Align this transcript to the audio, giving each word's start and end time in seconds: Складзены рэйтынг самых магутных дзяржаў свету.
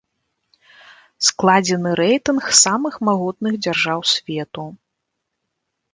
Складзены 1.27 1.91
рэйтынг 2.01 2.43
самых 2.63 2.93
магутных 3.11 3.53
дзяржаў 3.67 3.99
свету. 4.17 4.65